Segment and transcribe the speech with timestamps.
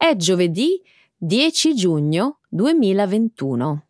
[0.00, 0.80] È giovedì
[1.16, 3.86] 10 giugno 2021.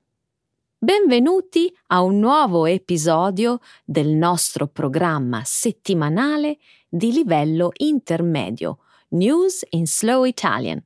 [0.79, 6.57] Benvenuti a un nuovo episodio del nostro programma settimanale
[6.89, 8.79] di livello intermedio
[9.09, 10.83] News in Slow Italian.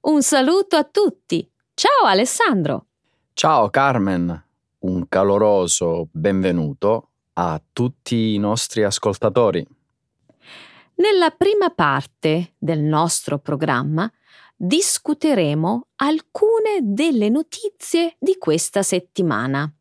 [0.00, 1.48] Un saluto a tutti.
[1.72, 2.86] Ciao Alessandro.
[3.32, 4.46] Ciao Carmen,
[4.80, 9.64] un caloroso benvenuto a tutti i nostri ascoltatori.
[10.96, 14.10] Nella prima parte del nostro programma
[14.62, 19.72] discuteremo alcune delle notizie di questa settimana.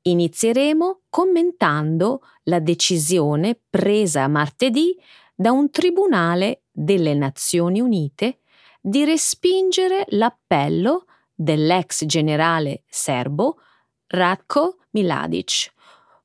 [0.00, 4.96] Inizieremo commentando la decisione presa martedì
[5.34, 8.38] da un tribunale delle Nazioni Unite
[8.80, 13.58] di respingere l'appello dell'ex generale serbo
[14.06, 15.70] Ratko Mladic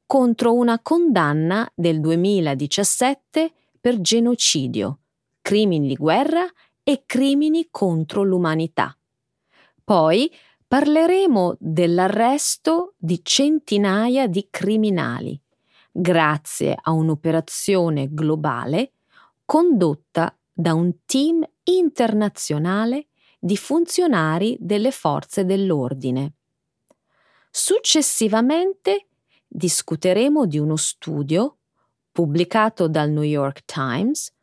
[0.06, 5.00] contro una condanna del 2017 per genocidio,
[5.42, 6.50] crimini di guerra
[6.92, 8.94] e crimini contro l'umanità.
[9.82, 10.30] Poi
[10.68, 15.42] parleremo dell'arresto di centinaia di criminali,
[15.90, 18.92] grazie a un'operazione globale
[19.46, 23.08] condotta da un team internazionale
[23.40, 26.34] di funzionari delle forze dell'ordine.
[27.50, 29.08] Successivamente
[29.48, 31.58] discuteremo di uno studio
[32.12, 34.34] pubblicato dal New York Times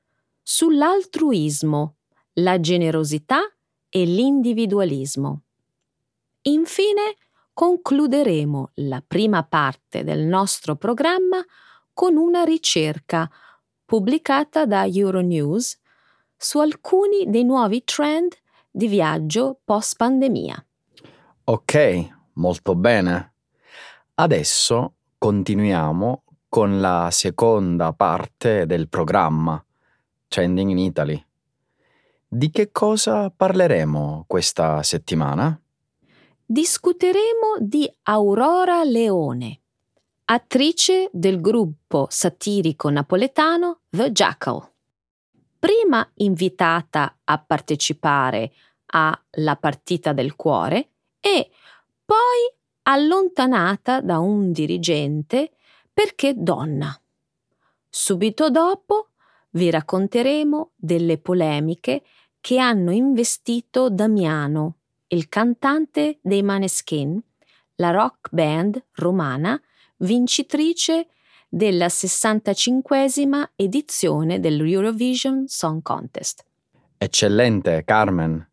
[0.42, 1.97] sull'altruismo
[2.38, 3.40] la generosità
[3.88, 5.42] e l'individualismo.
[6.42, 7.16] Infine,
[7.52, 11.44] concluderemo la prima parte del nostro programma
[11.92, 13.28] con una ricerca
[13.84, 15.78] pubblicata da Euronews
[16.36, 18.32] su alcuni dei nuovi trend
[18.70, 20.64] di viaggio post pandemia.
[21.44, 23.32] Ok, molto bene.
[24.14, 29.62] Adesso continuiamo con la seconda parte del programma,
[30.28, 31.27] Trending in Italy.
[32.30, 35.58] Di che cosa parleremo questa settimana?
[36.44, 39.60] Discuteremo di Aurora Leone,
[40.26, 44.60] attrice del gruppo satirico napoletano The Jackal.
[45.58, 48.52] Prima invitata a partecipare
[48.88, 50.90] a La partita del cuore
[51.20, 51.50] e
[52.04, 55.52] poi allontanata da un dirigente
[55.90, 56.94] perché donna.
[57.88, 59.08] Subito dopo
[59.52, 62.02] vi racconteremo delle polemiche
[62.40, 64.76] che hanno investito Damiano,
[65.08, 67.20] il cantante dei Maneskin,
[67.76, 69.60] la rock band romana
[69.98, 71.08] vincitrice
[71.48, 76.44] della 65esima edizione dell'Eurovision Song Contest.
[76.98, 78.46] Eccellente, Carmen.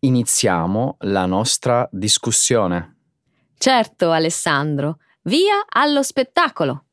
[0.00, 2.96] Iniziamo la nostra discussione.
[3.56, 4.98] Certo, Alessandro.
[5.22, 6.84] Via allo spettacolo.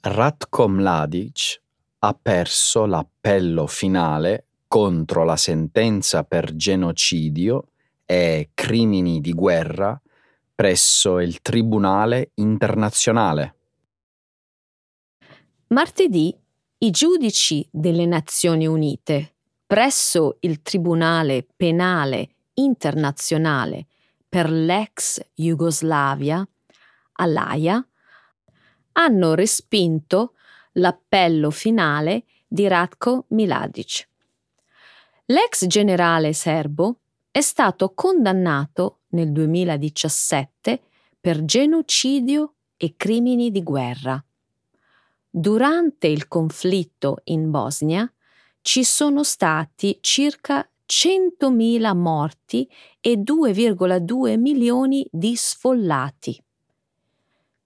[0.00, 1.62] Ratko Mladic
[2.06, 7.70] ha perso l'appello finale contro la sentenza per genocidio
[8.04, 10.00] e crimini di guerra
[10.54, 13.54] presso il Tribunale internazionale.
[15.68, 16.32] Martedì
[16.78, 19.34] i giudici delle Nazioni Unite
[19.66, 23.86] presso il Tribunale Penale Internazionale
[24.28, 26.46] per l'ex Jugoslavia,
[27.14, 27.84] all'AIA,
[28.92, 30.35] hanno respinto
[30.76, 34.08] l'appello finale di Ratko Mladic.
[35.26, 37.00] L'ex generale serbo
[37.30, 40.80] è stato condannato nel 2017
[41.20, 44.22] per genocidio e crimini di guerra.
[45.28, 48.10] Durante il conflitto in Bosnia
[48.62, 52.70] ci sono stati circa 100.000 morti
[53.00, 56.42] e 2,2 milioni di sfollati.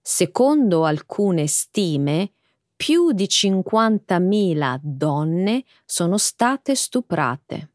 [0.01, 2.33] Secondo alcune stime,
[2.81, 7.69] più di 50.000 donne sono state stuprate.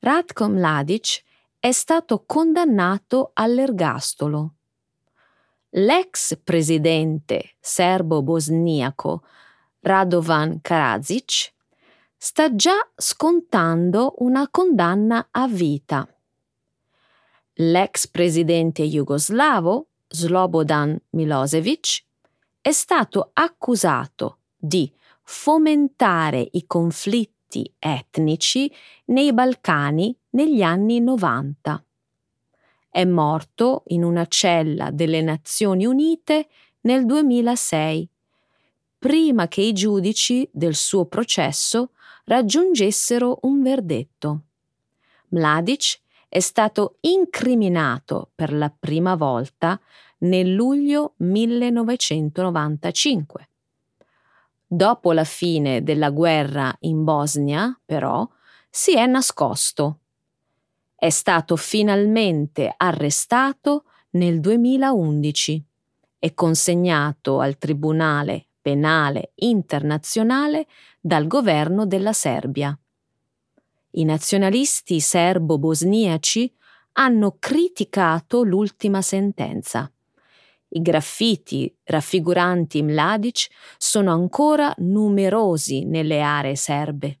[0.00, 1.22] Ratko Mladic
[1.60, 4.54] è stato condannato all'ergastolo.
[5.74, 9.22] L'ex presidente serbo-bosniaco
[9.78, 11.52] Radovan Karadzic
[12.16, 16.12] sta già scontando una condanna a vita.
[17.52, 22.10] L'ex presidente jugoslavo Slobodan Milosevic
[22.62, 24.90] è stato accusato di
[25.24, 28.72] fomentare i conflitti etnici
[29.06, 31.84] nei Balcani negli anni 90.
[32.88, 36.48] È morto in una cella delle Nazioni Unite
[36.82, 38.08] nel 2006,
[38.96, 41.90] prima che i giudici del suo processo
[42.26, 44.42] raggiungessero un verdetto.
[45.30, 49.80] Mladic è stato incriminato per la prima volta
[50.22, 53.48] nel luglio 1995.
[54.66, 58.28] Dopo la fine della guerra in Bosnia, però,
[58.70, 59.98] si è nascosto.
[60.94, 65.64] È stato finalmente arrestato nel 2011
[66.18, 70.66] e consegnato al Tribunale Penale Internazionale
[71.00, 72.78] dal governo della Serbia.
[73.94, 76.50] I nazionalisti serbo-bosniaci
[76.92, 79.91] hanno criticato l'ultima sentenza.
[80.74, 87.18] I graffiti raffiguranti Mladic sono ancora numerosi nelle aree serbe.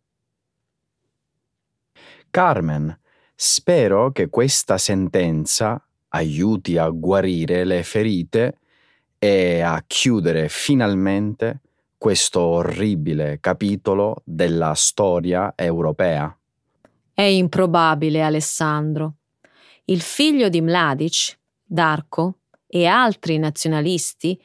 [2.30, 2.98] Carmen,
[3.34, 8.58] spero che questa sentenza aiuti a guarire le ferite
[9.18, 11.60] e a chiudere finalmente
[11.98, 16.34] questo orribile capitolo della storia europea.
[17.12, 19.16] È improbabile, Alessandro.
[19.84, 22.38] Il figlio di Mladic, Darko,
[22.74, 24.40] e altri nazionalisti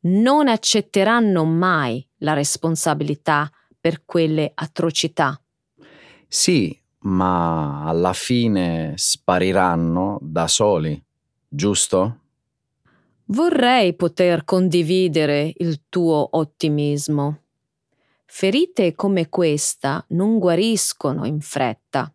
[0.00, 5.40] non accetteranno mai la responsabilità per quelle atrocità.
[6.28, 11.02] Sì, ma alla fine spariranno da soli,
[11.48, 12.18] giusto?
[13.26, 17.38] Vorrei poter condividere il tuo ottimismo.
[18.26, 22.12] Ferite come questa non guariscono in fretta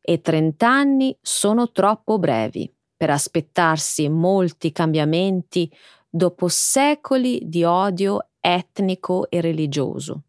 [0.00, 5.72] e trent'anni sono troppo brevi per aspettarsi molti cambiamenti
[6.10, 10.22] dopo secoli di odio etnico e religioso.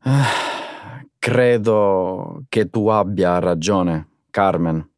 [0.00, 4.88] Ah, credo che tu abbia ragione, Carmen.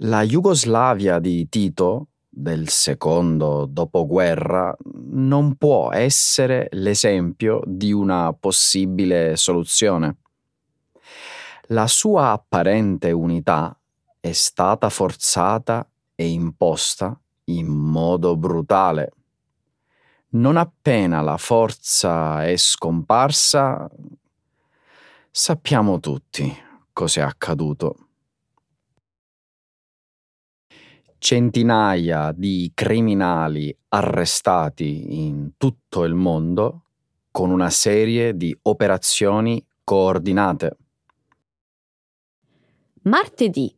[0.00, 4.76] La Jugoslavia di Tito, del secondo dopoguerra,
[5.12, 10.18] non può essere l'esempio di una possibile soluzione.
[11.68, 13.74] La sua apparente unità
[14.26, 19.12] è stata forzata e imposta in modo brutale.
[20.30, 23.88] Non appena la forza è scomparsa,
[25.30, 26.52] sappiamo tutti
[26.92, 28.08] cos'è accaduto.
[31.18, 36.82] Centinaia di criminali arrestati in tutto il mondo
[37.30, 40.76] con una serie di operazioni coordinate.
[43.02, 43.72] Martedì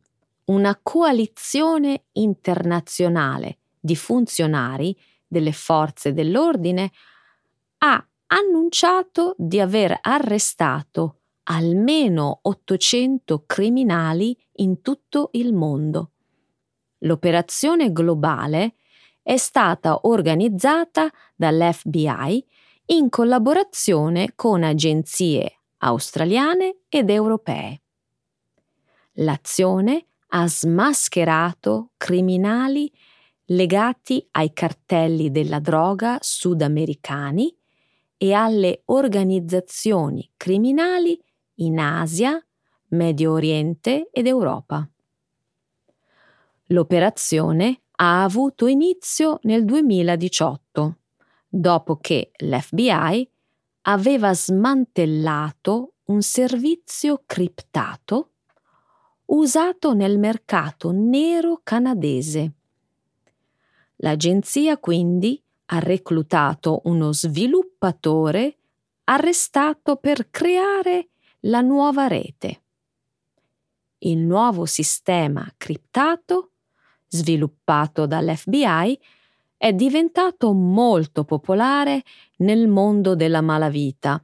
[0.49, 4.97] una coalizione internazionale di funzionari
[5.27, 6.91] delle forze dell'ordine
[7.79, 16.11] ha annunciato di aver arrestato almeno 800 criminali in tutto il mondo.
[16.99, 18.75] L'operazione globale
[19.21, 22.45] è stata organizzata dall'FBI
[22.87, 27.81] in collaborazione con agenzie australiane ed europee.
[29.13, 32.91] L'azione ha smascherato criminali
[33.45, 37.55] legati ai cartelli della droga sudamericani
[38.17, 41.19] e alle organizzazioni criminali
[41.55, 42.43] in Asia,
[42.89, 44.87] Medio Oriente ed Europa.
[46.67, 50.97] L'operazione ha avuto inizio nel 2018,
[51.47, 53.29] dopo che l'FBI
[53.83, 58.33] aveva smantellato un servizio criptato
[59.29, 62.51] usato nel mercato nero canadese.
[63.97, 68.55] L'agenzia quindi ha reclutato uno sviluppatore
[69.05, 71.09] arrestato per creare
[71.41, 72.61] la nuova rete.
[73.99, 76.51] Il nuovo sistema criptato,
[77.07, 78.99] sviluppato dall'FBI,
[79.57, 82.03] è diventato molto popolare
[82.37, 84.23] nel mondo della malavita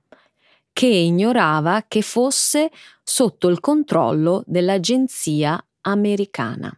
[0.71, 2.69] che ignorava che fosse
[3.07, 6.75] sotto il controllo dell'agenzia americana.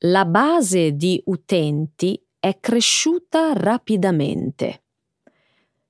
[0.00, 4.84] La base di utenti è cresciuta rapidamente.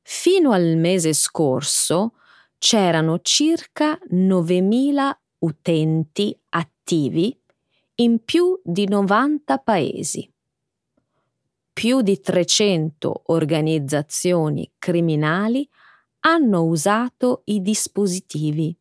[0.01, 2.15] Fino al mese scorso
[2.57, 5.11] c'erano circa 9.000
[5.41, 7.39] utenti attivi
[7.97, 10.33] in più di 90 paesi.
[11.71, 15.69] Più di 300 organizzazioni criminali
[16.21, 18.75] hanno usato i dispositivi.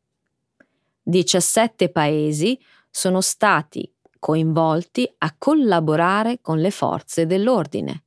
[1.07, 2.59] 17 paesi
[2.89, 8.05] sono stati coinvolti a collaborare con le forze dell'ordine.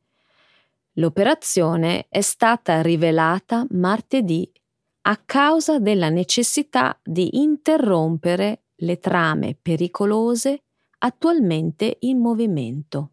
[0.94, 4.50] L'operazione è stata rivelata martedì
[5.02, 10.64] a causa della necessità di interrompere le trame pericolose
[10.98, 13.12] attualmente in movimento.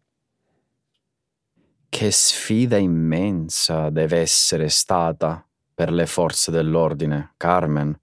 [1.88, 7.96] Che sfida immensa deve essere stata per le forze dell'ordine, Carmen.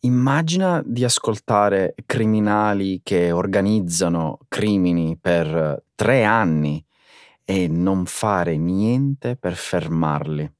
[0.00, 6.84] Immagina di ascoltare criminali che organizzano crimini per tre anni
[7.44, 10.52] e non fare niente per fermarli.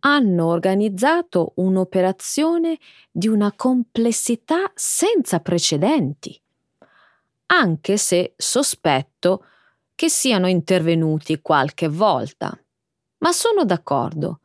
[0.00, 2.78] hanno organizzato un'operazione
[3.10, 6.40] di una complessità senza precedenti,
[7.46, 9.44] anche se sospetto
[9.94, 12.56] che siano intervenuti qualche volta.
[13.18, 14.40] Ma sono d'accordo.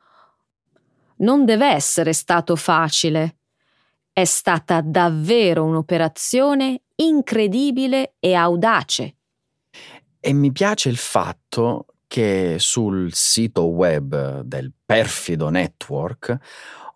[1.18, 3.38] Non deve essere stato facile.
[4.16, 9.16] È stata davvero un'operazione incredibile e audace.
[10.20, 16.38] E mi piace il fatto che sul sito web del perfido network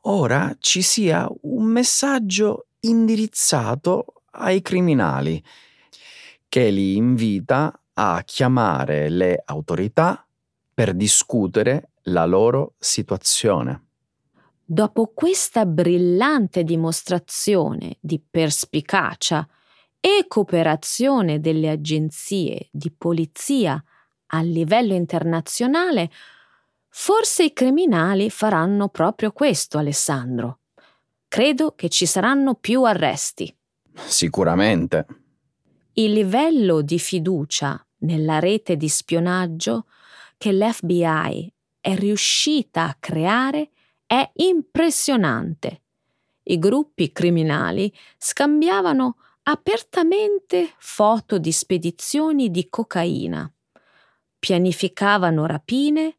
[0.02, 5.44] ora ci sia un messaggio indirizzato ai criminali
[6.48, 10.24] che li invita a chiamare le autorità
[10.72, 13.87] per discutere la loro situazione.
[14.70, 19.48] Dopo questa brillante dimostrazione di perspicacia
[19.98, 23.82] e cooperazione delle agenzie di polizia
[24.26, 26.12] a livello internazionale,
[26.90, 30.60] forse i criminali faranno proprio questo, Alessandro.
[31.30, 33.56] Credo che ci saranno più arresti.
[33.94, 35.06] Sicuramente.
[35.94, 39.86] Il livello di fiducia nella rete di spionaggio
[40.36, 43.70] che l'FBI è riuscita a creare
[44.08, 45.84] è impressionante.
[46.44, 53.52] I gruppi criminali scambiavano apertamente foto di spedizioni di cocaina,
[54.40, 56.18] pianificavano rapine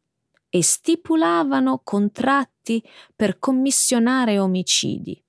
[0.49, 2.83] e stipulavano contratti
[3.15, 5.21] per commissionare omicidi.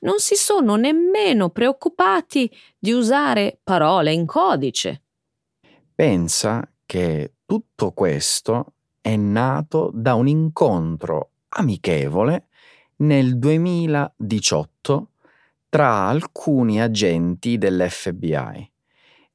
[0.00, 5.02] Non si sono nemmeno preoccupati di usare parole in codice.
[5.94, 12.48] Pensa che tutto questo è nato da un incontro amichevole
[12.96, 15.10] nel 2018
[15.68, 18.70] tra alcuni agenti dell'FBI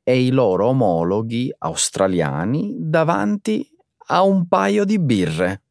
[0.03, 3.67] e i loro omologhi australiani davanti
[4.09, 5.63] a un paio di birre.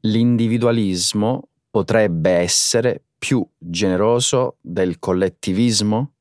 [0.00, 6.12] L'individualismo potrebbe essere più generoso del collettivismo?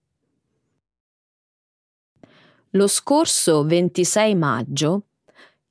[2.72, 5.06] Lo scorso 26 maggio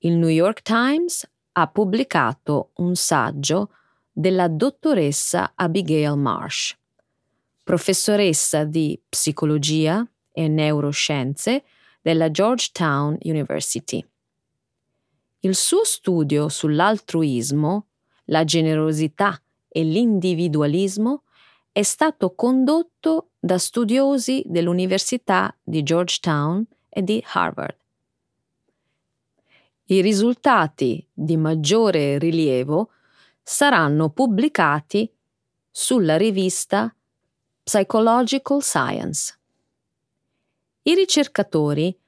[0.01, 3.71] il New York Times ha pubblicato un saggio
[4.11, 6.77] della dottoressa Abigail Marsh,
[7.63, 11.65] professoressa di psicologia e neuroscienze
[12.01, 14.05] della Georgetown University.
[15.41, 17.87] Il suo studio sull'altruismo,
[18.27, 21.25] la generosità e l'individualismo
[21.73, 27.80] è stato condotto da studiosi dell'Università di Georgetown e di Harvard.
[29.91, 32.93] I risultati di maggiore rilievo
[33.43, 35.13] saranno pubblicati
[35.69, 36.95] sulla rivista
[37.65, 39.37] Psychological Science.
[40.83, 41.99] I ricercatori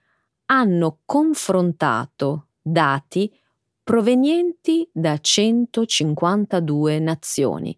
[0.47, 3.37] hanno confrontato dati
[3.83, 7.77] provenienti da 152 nazioni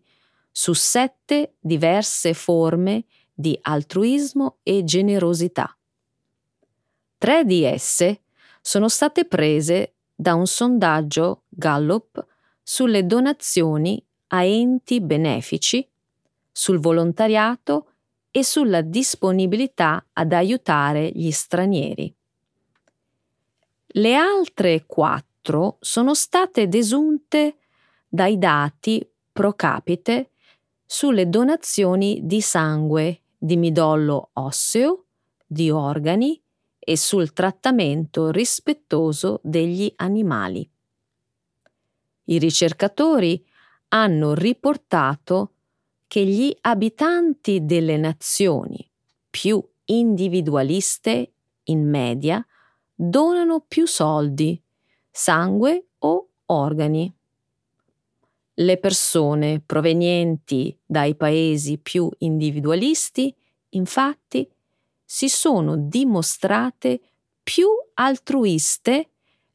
[0.50, 5.74] su sette diverse forme di altruismo e generosità.
[7.16, 8.18] Tre di esse
[8.60, 12.24] sono state prese da un sondaggio Gallup
[12.62, 15.86] sulle donazioni a enti benefici,
[16.50, 17.90] sul volontariato
[18.30, 22.14] e sulla disponibilità ad aiutare gli stranieri.
[23.86, 27.58] Le altre quattro sono state desunte
[28.08, 30.30] dai dati pro capite
[30.84, 35.04] sulle donazioni di sangue, di midollo osseo,
[35.46, 36.40] di organi
[36.84, 40.68] e sul trattamento rispettoso degli animali.
[42.24, 43.44] I ricercatori
[43.88, 45.52] hanno riportato
[46.06, 48.88] che gli abitanti delle nazioni
[49.30, 51.32] più individualiste
[51.64, 52.44] in media
[52.94, 54.60] donano più soldi,
[55.10, 57.12] sangue o organi.
[58.56, 63.34] Le persone provenienti dai paesi più individualisti,
[63.70, 64.48] infatti,
[65.04, 67.00] si sono dimostrate
[67.42, 69.10] più altruiste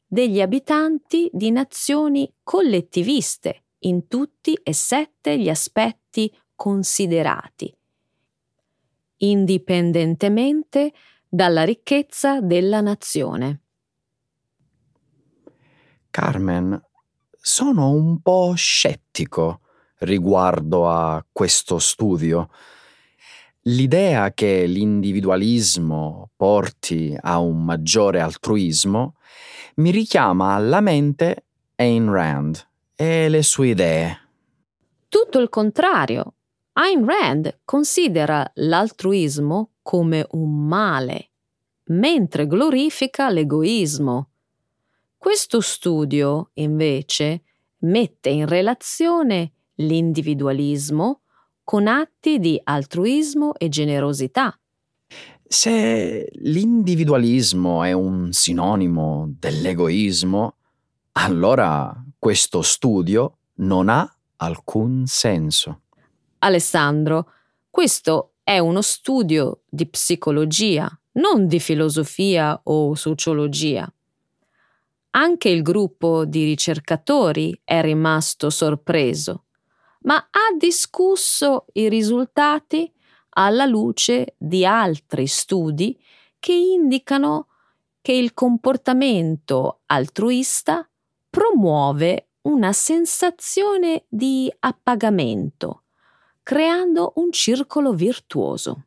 [0.05, 7.73] degli abitanti di nazioni collettiviste in tutti e sette gli aspetti considerati,
[9.17, 10.93] indipendentemente
[11.27, 13.61] dalla ricchezza della nazione.
[16.09, 16.81] Carmen,
[17.39, 19.61] sono un po' scettico
[19.99, 22.49] riguardo a questo studio
[23.63, 29.15] L'idea che l'individualismo porti a un maggiore altruismo
[29.75, 34.17] mi richiama alla mente Ayn Rand e le sue idee.
[35.09, 36.35] Tutto il contrario.
[36.73, 41.31] Ayn Rand considera l'altruismo come un male,
[41.87, 44.29] mentre glorifica l'egoismo.
[45.17, 47.41] Questo studio, invece,
[47.79, 51.21] mette in relazione l'individualismo
[51.69, 54.59] con atti di altruismo e generosità.
[55.47, 60.55] Se l'individualismo è un sinonimo dell'egoismo,
[61.11, 65.81] allora questo studio non ha alcun senso.
[66.39, 67.33] Alessandro,
[67.69, 70.89] questo è uno studio di psicologia,
[71.21, 73.87] non di filosofia o sociologia.
[75.11, 79.43] Anche il gruppo di ricercatori è rimasto sorpreso,
[80.01, 82.91] ma ha discusso i risultati
[83.31, 85.99] alla luce di altri studi
[86.39, 87.47] che indicano
[88.01, 90.87] che il comportamento altruista
[91.29, 95.83] promuove una sensazione di appagamento,
[96.41, 98.85] creando un circolo virtuoso.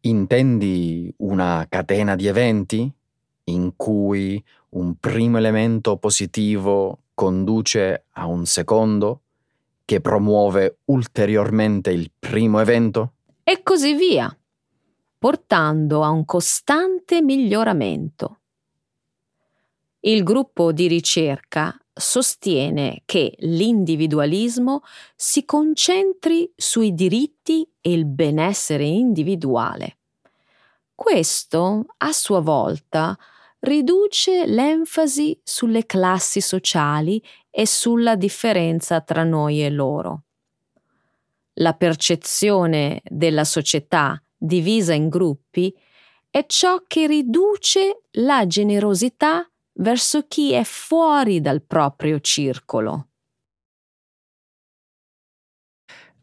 [0.00, 2.92] Intendi una catena di eventi
[3.44, 9.22] in cui un primo elemento positivo conduce a un secondo
[9.92, 13.12] che promuove ulteriormente il primo evento?
[13.44, 14.34] E così via,
[15.18, 18.38] portando a un costante miglioramento.
[20.00, 24.80] Il gruppo di ricerca sostiene che l'individualismo
[25.14, 29.98] si concentri sui diritti e il benessere individuale.
[30.94, 33.14] Questo, a sua volta,
[33.58, 37.22] riduce l'enfasi sulle classi sociali
[37.54, 40.24] e sulla differenza tra noi e loro.
[41.56, 45.72] La percezione della società divisa in gruppi
[46.30, 53.08] è ciò che riduce la generosità verso chi è fuori dal proprio circolo.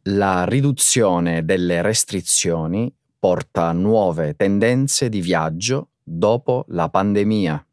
[0.03, 7.63] La riduzione delle restrizioni porta a nuove tendenze di viaggio dopo la pandemia.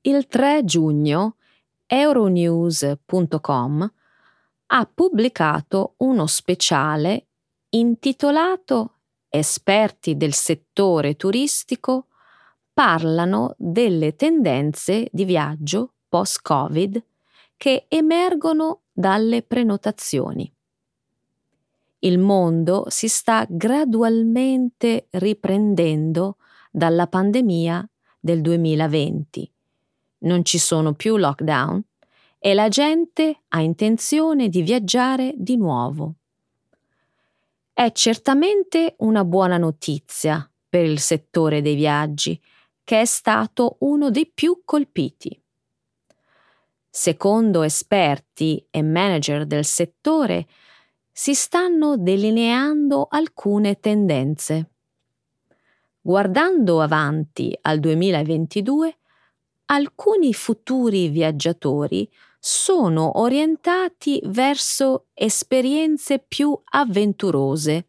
[0.00, 1.36] Il 3 giugno
[1.86, 3.92] euronews.com
[4.66, 7.26] ha pubblicato uno speciale
[7.70, 8.96] intitolato
[9.34, 12.08] Esperti del settore turistico
[12.70, 17.02] parlano delle tendenze di viaggio post-Covid
[17.56, 20.52] che emergono dalle prenotazioni.
[22.00, 26.36] Il mondo si sta gradualmente riprendendo
[26.70, 27.88] dalla pandemia
[28.20, 29.50] del 2020.
[30.22, 31.82] Non ci sono più lockdown
[32.38, 36.14] e la gente ha intenzione di viaggiare di nuovo.
[37.72, 42.40] È certamente una buona notizia per il settore dei viaggi,
[42.84, 45.40] che è stato uno dei più colpiti.
[46.88, 50.46] Secondo esperti e manager del settore,
[51.10, 54.70] si stanno delineando alcune tendenze.
[56.00, 58.98] Guardando avanti al 2022,
[59.72, 62.06] alcuni futuri viaggiatori
[62.38, 67.86] sono orientati verso esperienze più avventurose.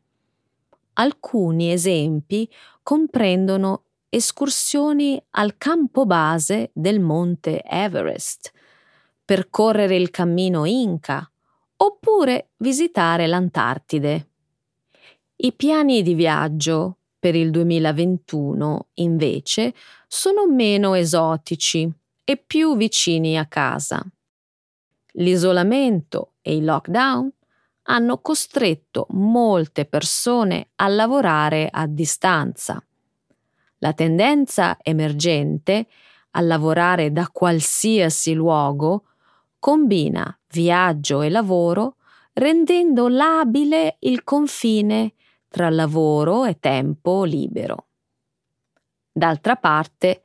[0.94, 2.50] Alcuni esempi
[2.82, 8.52] comprendono escursioni al campo base del monte Everest,
[9.26, 11.30] percorrere il cammino Inca
[11.78, 14.30] oppure visitare l'Antartide.
[15.36, 19.74] I piani di viaggio per il 2021, invece,
[20.10, 21.90] sono meno esotici
[22.22, 24.06] e più vicini a casa.
[25.14, 27.32] L'isolamento e il lockdown
[27.84, 32.84] hanno costretto molte persone a lavorare a distanza.
[33.78, 35.88] La tendenza emergente
[36.32, 39.06] a lavorare da qualsiasi luogo
[39.60, 41.96] combina viaggio e lavoro
[42.34, 45.14] rendendo labile il confine
[45.54, 47.90] tra lavoro e tempo libero.
[49.12, 50.24] D'altra parte,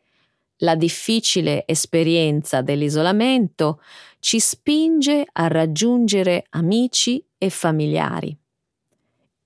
[0.61, 3.83] la difficile esperienza dell'isolamento
[4.21, 8.35] ci spinge a raggiungere amici e familiari.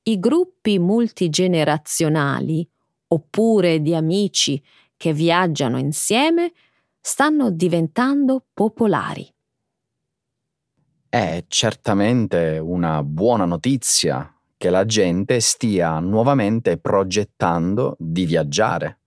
[0.04, 2.64] I gruppi multigenerazionali,
[3.08, 4.62] oppure di amici
[4.96, 6.52] che viaggiano insieme,
[7.00, 9.28] stanno diventando popolari.
[11.08, 14.31] È certamente una buona notizia
[14.62, 19.00] che la gente stia nuovamente progettando di viaggiare.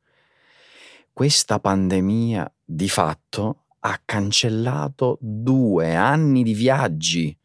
[1.14, 7.40] Questa pandemia di fatto ha cancellato due anni di viaggi.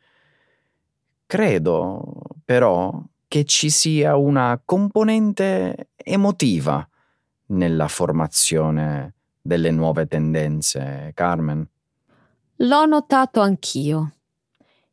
[1.25, 6.85] Credo però che ci sia una componente emotiva
[7.46, 11.64] nella formazione delle nuove tendenze, Carmen.
[12.57, 14.14] L'ho notato anch'io.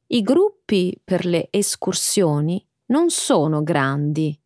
[0.06, 4.38] I gruppi per le escursioni non sono grandi.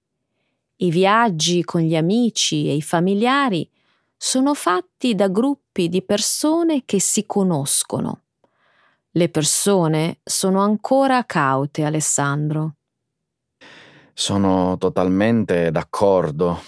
[0.77, 3.69] I viaggi con gli amici e i familiari
[4.15, 8.21] sono fatti da gruppi di persone che si conoscono.
[9.11, 12.75] Le persone sono ancora caute, Alessandro.
[14.13, 16.61] Sono totalmente d'accordo.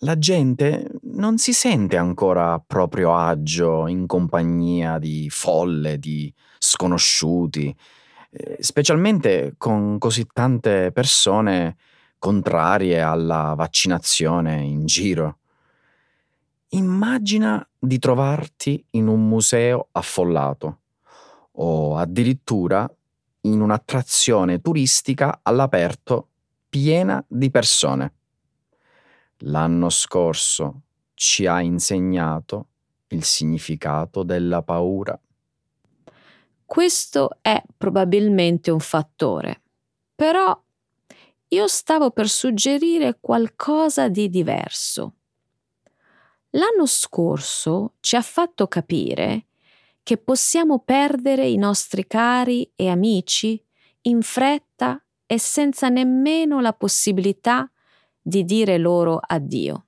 [0.00, 7.74] La gente non si sente ancora a proprio agio in compagnia di folle, di sconosciuti,
[8.60, 11.76] specialmente con così tante persone
[12.18, 15.38] contrarie alla vaccinazione in giro.
[16.70, 20.80] Immagina di trovarti in un museo affollato
[21.52, 22.90] o addirittura
[23.42, 26.28] in un'attrazione turistica all'aperto
[26.68, 28.12] piena di persone.
[29.40, 30.82] L'anno scorso
[31.14, 32.66] ci ha insegnato
[33.08, 35.18] il significato della paura.
[36.66, 39.62] Questo è probabilmente un fattore,
[40.16, 40.60] però
[41.48, 45.14] io stavo per suggerire qualcosa di diverso.
[46.50, 49.46] L'anno scorso ci ha fatto capire
[50.02, 53.62] che possiamo perdere i nostri cari e amici
[54.02, 57.70] in fretta e senza nemmeno la possibilità
[58.20, 59.86] di dire loro addio.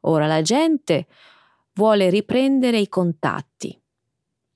[0.00, 1.06] Ora la gente
[1.72, 3.78] vuole riprendere i contatti.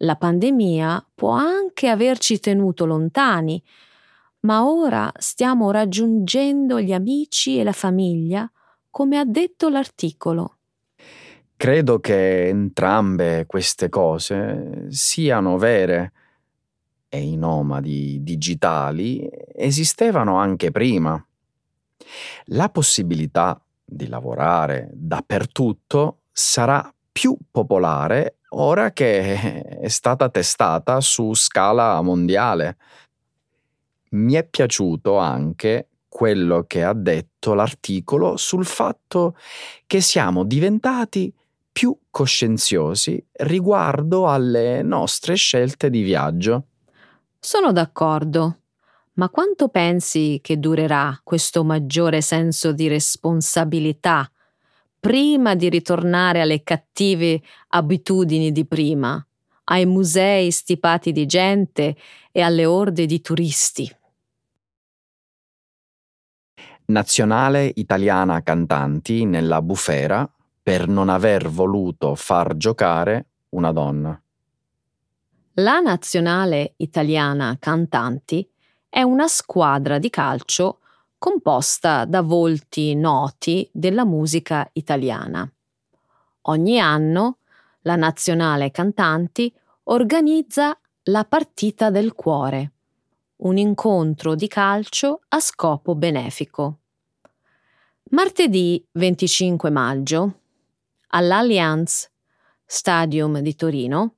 [0.02, 3.62] La pandemia può anche averci tenuto lontani,
[4.40, 8.50] ma ora stiamo raggiungendo gli amici e la famiglia,
[8.88, 10.56] come ha detto l'articolo.
[11.54, 16.12] Credo che entrambe queste cose siano vere
[17.10, 21.22] e i nomadi digitali esistevano anche prima.
[22.46, 32.00] La possibilità di lavorare dappertutto sarà più popolare ora che è stata testata su scala
[32.02, 32.76] mondiale.
[34.10, 39.36] Mi è piaciuto anche quello che ha detto l'articolo sul fatto
[39.86, 41.32] che siamo diventati
[41.70, 46.64] più coscienziosi riguardo alle nostre scelte di viaggio.
[47.38, 48.58] Sono d'accordo,
[49.14, 54.30] ma quanto pensi che durerà questo maggiore senso di responsabilità
[55.00, 59.24] prima di ritornare alle cattive abitudini di prima,
[59.64, 61.96] ai musei stipati di gente
[62.30, 63.90] e alle orde di turisti?
[66.86, 70.28] Nazionale italiana cantanti nella bufera
[70.62, 74.20] per non aver voluto far giocare una donna.
[75.54, 78.48] La nazionale italiana cantanti
[78.88, 80.79] è una squadra di calcio
[81.20, 85.46] composta da volti noti della musica italiana.
[86.44, 87.36] Ogni anno
[87.82, 89.52] la nazionale cantanti
[89.84, 92.72] organizza la partita del cuore,
[93.42, 96.78] un incontro di calcio a scopo benefico.
[98.12, 100.40] Martedì 25 maggio
[101.08, 102.10] all'Allianz
[102.64, 104.14] Stadium di Torino,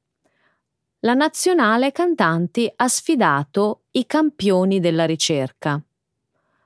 [1.01, 5.83] la nazionale cantanti ha sfidato i campioni della ricerca,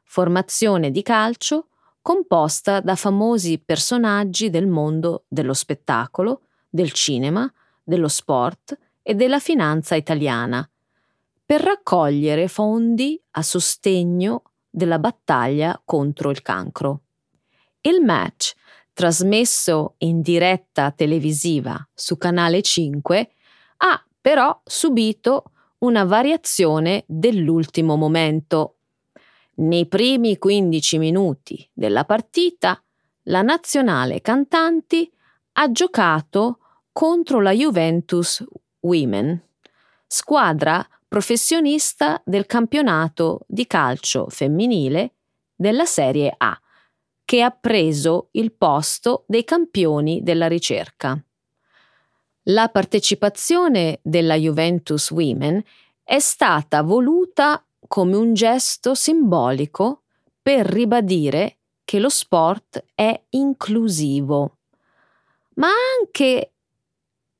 [0.07, 1.69] formazione di calcio
[2.01, 9.97] composta da famosi personaggi del mondo dello spettacolo, del cinema, dello sport e della finanza
[9.97, 10.69] italiana,
[11.45, 17.03] per raccogliere fondi a sostegno della battaglia contro il cancro.
[17.81, 18.55] Il match
[18.92, 23.31] trasmesso in diretta televisiva su Canale 5,
[23.79, 28.76] ha però subito una variazione dell'ultimo momento.
[29.59, 32.83] Nei primi 15 minuti della partita,
[33.25, 35.11] la nazionale cantanti
[35.53, 36.59] ha giocato
[36.92, 38.45] contro la Juventus
[38.81, 39.42] Women,
[40.07, 45.14] squadra professionista del campionato di calcio femminile
[45.55, 46.61] della Serie A
[47.25, 51.19] che ha preso il posto dei campioni della ricerca.
[52.45, 55.62] La partecipazione della Juventus Women
[56.05, 60.03] è stata voluta come un gesto simbolico
[60.40, 64.59] per ribadire che lo sport è inclusivo,
[65.55, 65.68] ma
[65.99, 66.53] anche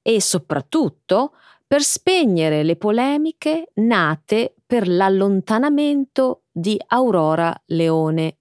[0.03, 1.33] e soprattutto
[1.67, 8.39] per spegnere le polemiche nate per l'allontanamento di Aurora Leone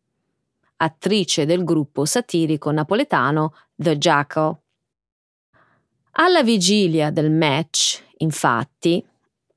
[0.77, 4.57] attrice del gruppo satirico napoletano The Jackal.
[6.17, 9.05] Alla vigilia del match, infatti,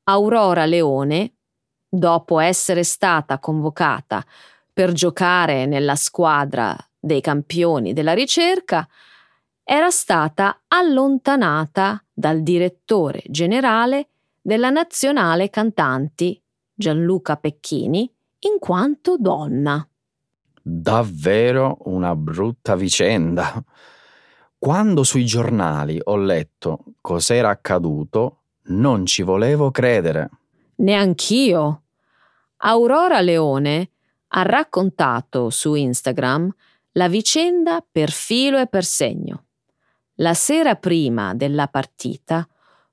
[0.05, 1.35] Aurora Leone,
[1.89, 4.25] dopo essere stata convocata
[4.73, 8.87] per giocare nella squadra dei campioni della ricerca,
[9.65, 14.09] era stata allontanata dal direttore generale
[14.41, 16.41] della Nazionale Cantanti,
[16.73, 19.87] Gianluca Pecchini, in quanto donna.
[20.63, 23.63] Davvero una brutta vicenda.
[24.57, 30.31] Quando sui giornali ho letto cos'era accaduto, non ci volevo credere.
[30.79, 31.83] Neanch'io.
[32.59, 33.91] Aurora Leone
[34.29, 36.53] ha raccontato su Instagram
[36.93, 39.45] la vicenda per filo e per segno.
[40.17, 42.47] La sera prima della partita,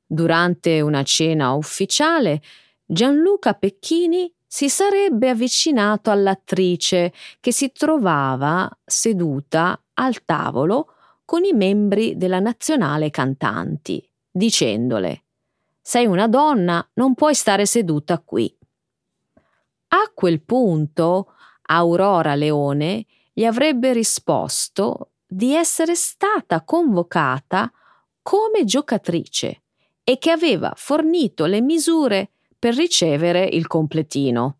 [0.06, 2.41] durante una cena ufficiale,
[2.86, 10.93] Gianluca Pecchini si sarebbe avvicinato all'attrice che si trovava seduta al tavolo
[11.26, 15.24] con i membri della nazionale cantanti, dicendole
[15.88, 18.52] Sei una donna, non puoi stare seduta qui.
[19.89, 27.71] A quel punto Aurora Leone gli avrebbe risposto di essere stata convocata
[28.24, 29.62] come giocatrice
[30.04, 34.58] e che aveva fornito le misure per ricevere il completino.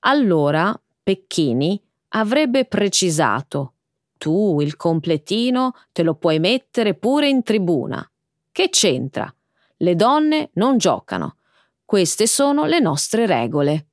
[0.00, 3.72] Allora Pecchini avrebbe precisato
[4.18, 8.06] tu il completino te lo puoi mettere pure in tribuna.
[8.52, 9.34] Che c'entra?
[9.78, 11.36] Le donne non giocano.
[11.84, 13.88] Queste sono le nostre regole.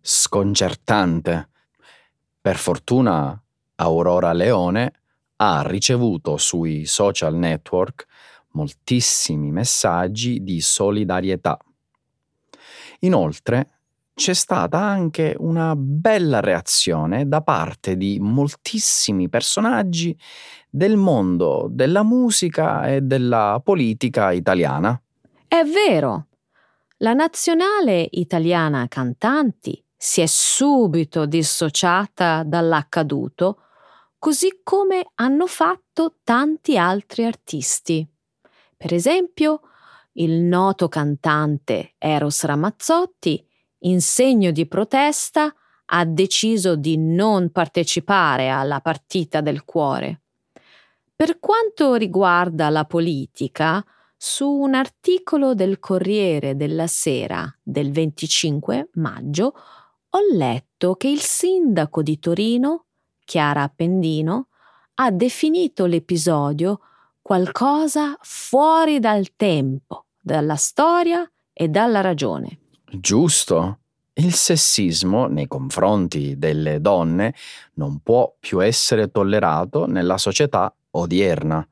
[0.00, 1.50] Sconcertante.
[2.40, 3.38] Per fortuna
[3.76, 4.92] Aurora Leone
[5.36, 8.06] ha ricevuto sui social network
[8.52, 11.58] moltissimi messaggi di solidarietà.
[13.00, 13.80] Inoltre
[14.14, 20.18] c'è stata anche una bella reazione da parte di moltissimi personaggi
[20.70, 24.98] del mondo della musica e della politica italiana.
[25.48, 26.26] È vero.
[26.98, 33.62] La nazionale italiana cantanti si è subito dissociata dall'accaduto,
[34.18, 38.06] così come hanno fatto tanti altri artisti.
[38.76, 39.60] Per esempio,
[40.14, 43.46] il noto cantante Eros Ramazzotti,
[43.80, 45.54] in segno di protesta,
[45.86, 50.22] ha deciso di non partecipare alla partita del cuore.
[51.14, 53.84] Per quanto riguarda la politica,
[54.28, 59.54] su un articolo del Corriere della Sera del 25 maggio
[60.10, 62.86] ho letto che il sindaco di Torino,
[63.24, 64.48] Chiara Appendino,
[64.94, 66.80] ha definito l'episodio
[67.22, 72.58] qualcosa fuori dal tempo dalla storia e dalla ragione.
[72.90, 73.78] Giusto.
[74.14, 77.32] Il sessismo nei confronti delle donne
[77.74, 81.64] non può più essere tollerato nella società odierna.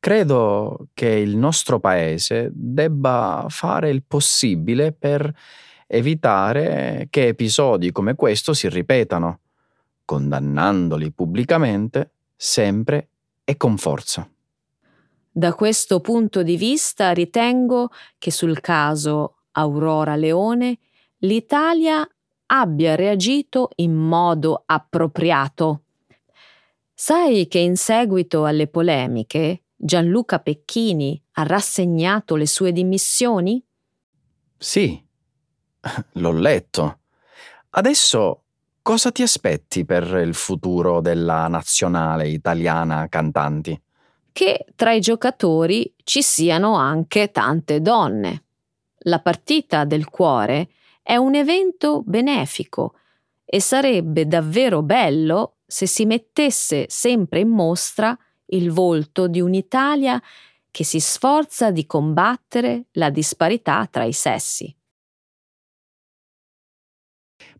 [0.00, 5.30] Credo che il nostro paese debba fare il possibile per
[5.86, 9.40] evitare che episodi come questo si ripetano,
[10.06, 13.08] condannandoli pubblicamente sempre
[13.44, 14.26] e con forza.
[15.30, 20.78] Da questo punto di vista ritengo che sul caso Aurora Leone
[21.18, 22.08] l'Italia
[22.46, 25.82] abbia reagito in modo appropriato.
[26.94, 33.64] Sai che in seguito alle polemiche Gianluca Pecchini ha rassegnato le sue dimissioni?
[34.58, 35.02] Sì,
[36.12, 36.98] l'ho letto.
[37.70, 38.42] Adesso
[38.82, 43.80] cosa ti aspetti per il futuro della nazionale italiana cantanti?
[44.32, 48.44] che tra i giocatori ci siano anche tante donne.
[49.04, 50.70] La partita del cuore
[51.02, 52.94] è un evento benefico
[53.44, 58.16] e sarebbe davvero bello se si mettesse sempre in mostra
[58.50, 60.20] il volto di un'Italia
[60.70, 64.74] che si sforza di combattere la disparità tra i sessi.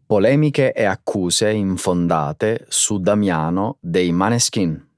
[0.07, 4.89] Polemiche e accuse infondate su Damiano dei Maneskin.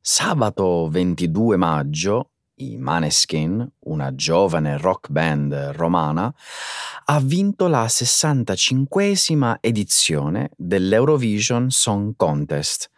[0.00, 6.32] Sabato 22 maggio i Maneskin, una giovane rock band romana,
[7.06, 12.90] ha vinto la 65esima edizione dell'Eurovision Song Contest,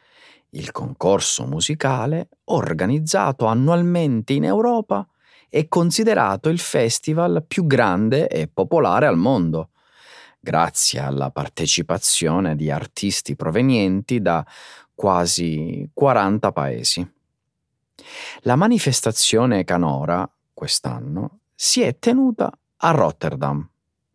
[0.51, 5.07] il concorso musicale organizzato annualmente in Europa
[5.49, 9.71] e considerato il festival più grande e popolare al mondo,
[10.41, 14.45] grazie alla partecipazione di artisti provenienti da
[14.95, 17.11] quasi 40 paesi.
[18.41, 23.67] La manifestazione canora, quest'anno, si è tenuta a Rotterdam,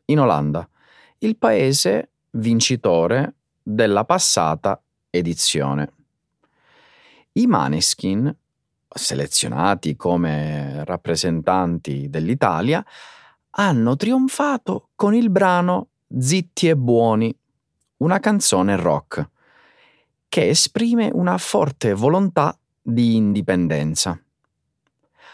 [0.06, 0.68] in Olanda,
[1.20, 5.94] il paese vincitore della passata edizione.
[7.34, 8.36] I Maneskin,
[8.90, 12.86] selezionati come rappresentanti dell'Italia,
[13.52, 15.88] hanno trionfato con il brano
[16.20, 17.34] Zitti e buoni,
[17.98, 19.30] una canzone rock
[20.28, 24.22] che esprime una forte volontà di indipendenza.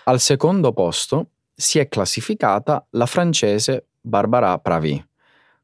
[0.04, 5.04] Al secondo posto si è classificata la francese Barbara Pravi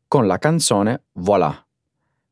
[0.07, 1.63] con la canzone Voilà,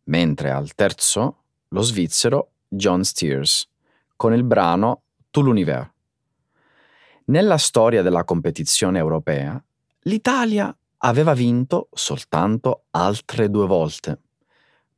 [0.05, 3.70] mentre al terzo lo svizzero John Steers
[4.21, 5.89] con il brano Tout l'univers.
[7.25, 9.59] Nella storia della competizione europea,
[10.01, 14.19] l'Italia aveva vinto soltanto altre due volte,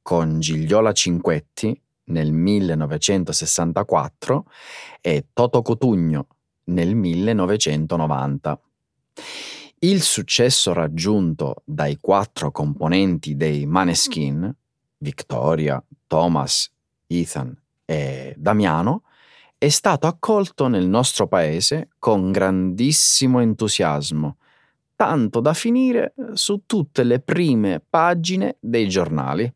[0.02, 4.46] con Gigliola Cinquetti nel 1964
[5.00, 6.28] e Toto Cotugno
[6.66, 8.60] nel 1990.
[9.80, 14.54] Il successo raggiunto dai quattro componenti dei Maneskin,
[14.98, 16.70] Victoria, Thomas,
[17.08, 19.04] Ethan e Damiano,
[19.64, 24.36] è stato accolto nel nostro paese con grandissimo entusiasmo,
[24.94, 29.50] tanto da finire su tutte le prime pagine dei giornali.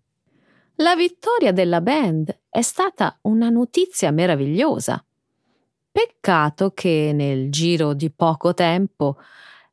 [0.76, 5.04] La vittoria della band è stata una notizia meravigliosa.
[5.91, 9.17] Peccato che nel giro di poco tempo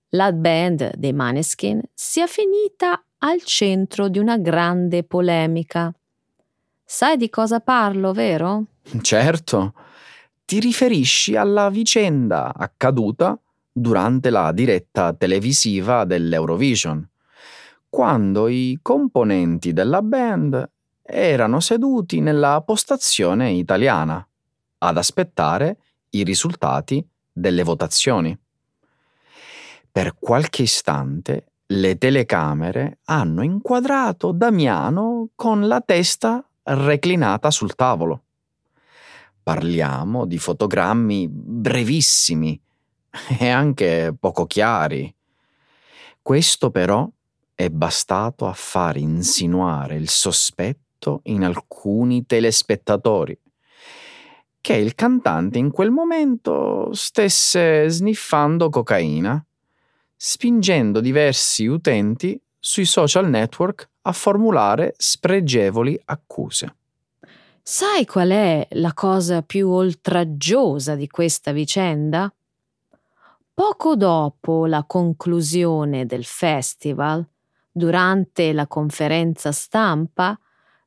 [0.09, 5.94] la band dei Maneskin sia finita al centro di una grande polemica.
[6.85, 8.64] Sai di cosa parlo, vero?
[9.01, 9.75] Certo,
[10.45, 13.39] ti riferisci alla vicenda accaduta
[13.73, 17.07] durante la diretta televisiva dell'Eurovision,
[17.89, 20.69] quando i componenti della band
[21.03, 24.27] erano seduti nella postazione italiana
[24.79, 25.79] ad aspettare
[26.11, 28.37] i risultati delle votazioni.
[29.91, 38.24] Per qualche istante le telecamere hanno inquadrato Damiano con la testa reclinata sul tavolo.
[39.45, 42.61] Parliamo di fotogrammi brevissimi
[43.39, 45.15] e anche poco chiari.
[46.21, 47.09] Questo però
[47.55, 53.39] è bastato a far insinuare il sospetto in alcuni telespettatori
[54.65, 59.45] che il cantante in quel momento stesse sniffando cocaina,
[60.17, 66.77] spingendo diversi utenti sui social network a formulare spregevoli accuse.
[67.66, 72.31] Sai qual è la cosa più oltraggiosa di questa vicenda?
[73.55, 77.27] Poco dopo la conclusione del festival,
[77.72, 80.38] durante la conferenza stampa,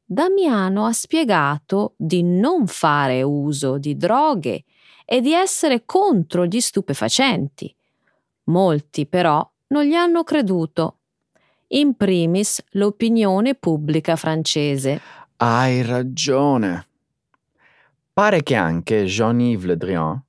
[0.05, 4.63] Damiano ha spiegato di non fare uso di droghe
[5.03, 7.75] e di essere contro gli stupefacenti.
[8.43, 10.99] Molti però non gli hanno creduto.
[11.69, 15.01] In primis l'opinione pubblica francese.
[15.39, 16.87] Hai ragione.
[18.11, 20.19] Pare che anche Jean-Yves Le Drian,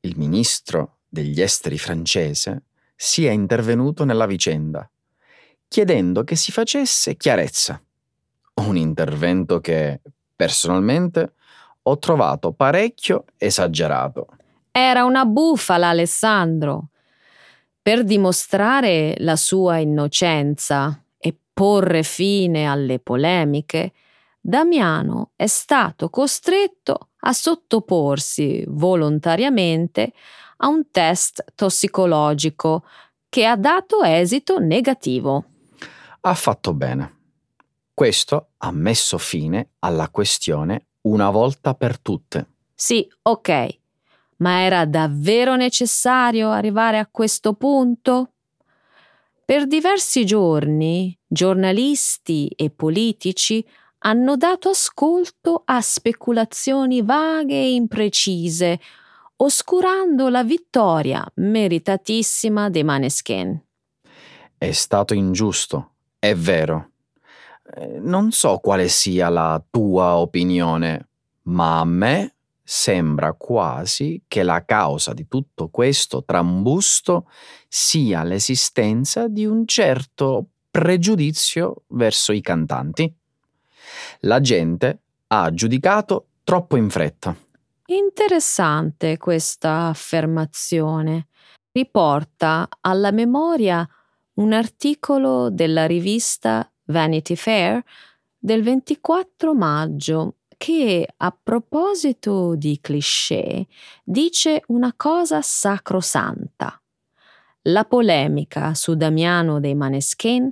[0.00, 2.62] il ministro degli esteri francese,
[2.96, 4.88] sia intervenuto nella vicenda,
[5.68, 7.78] chiedendo che si facesse chiarezza.
[8.54, 10.00] Un intervento che,
[10.34, 11.34] personalmente,
[11.82, 14.28] ho trovato parecchio esagerato.
[14.70, 16.88] Era una bufala, Alessandro.
[17.82, 23.92] Per dimostrare la sua innocenza e porre fine alle polemiche,
[24.46, 30.12] Damiano è stato costretto a sottoporsi volontariamente
[30.58, 32.84] a un test tossicologico
[33.30, 35.44] che ha dato esito negativo.
[36.20, 37.20] Ha fatto bene.
[37.94, 42.46] Questo ha messo fine alla questione una volta per tutte.
[42.74, 43.78] Sì, ok,
[44.36, 48.32] ma era davvero necessario arrivare a questo punto?
[49.42, 53.66] Per diversi giorni giornalisti e politici
[54.06, 58.80] hanno dato ascolto a speculazioni vaghe e imprecise,
[59.36, 63.62] oscurando la vittoria meritatissima dei Maneskin.
[64.56, 66.90] È stato ingiusto, è vero.
[67.76, 71.08] Eh, non so quale sia la tua opinione,
[71.44, 77.28] ma a me sembra quasi che la causa di tutto questo trambusto
[77.68, 83.14] sia l'esistenza di un certo pregiudizio verso i cantanti
[84.20, 87.36] la gente ha giudicato troppo in fretta.
[87.86, 91.28] Interessante questa affermazione.
[91.72, 93.86] Riporta alla memoria
[94.34, 97.82] un articolo della rivista Vanity Fair
[98.38, 103.66] del 24 maggio che a proposito di cliché
[104.02, 106.80] dice una cosa sacrosanta.
[107.68, 110.50] La polemica su Damiano dei Maneskin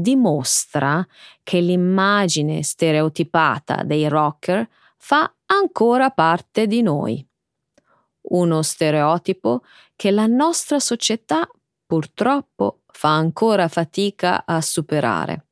[0.00, 1.06] dimostra
[1.42, 7.26] che l'immagine stereotipata dei rocker fa ancora parte di noi.
[8.30, 9.62] Uno stereotipo
[9.96, 11.48] che la nostra società
[11.86, 15.46] purtroppo fa ancora fatica a superare.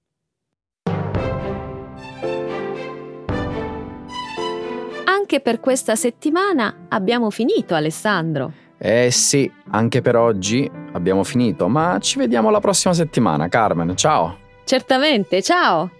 [5.04, 8.65] Anche per questa settimana abbiamo finito, Alessandro.
[8.78, 13.96] Eh sì, anche per oggi abbiamo finito, ma ci vediamo la prossima settimana, Carmen.
[13.96, 14.38] Ciao.
[14.64, 15.90] Certamente, ciao.